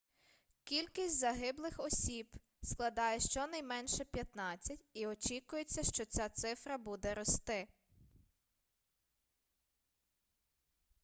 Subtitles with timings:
[0.63, 1.79] кількість загиблих
[2.63, 7.67] складає щонайменше 15 осіб і очікується що ця цифра буде рости